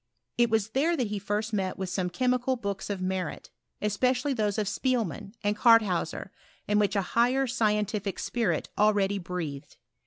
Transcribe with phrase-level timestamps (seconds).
[0.39, 3.51] It was there that he first met with some chemical books of merit,
[3.83, 6.31] es pecially those of Spiebnan, and Cartheuaer,
[6.67, 9.77] in which a higher scientific spirit already breathed.